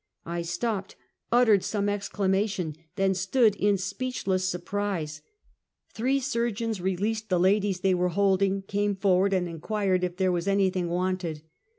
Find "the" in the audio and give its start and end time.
7.29-7.39